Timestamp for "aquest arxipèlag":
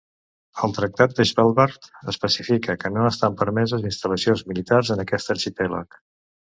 5.09-6.05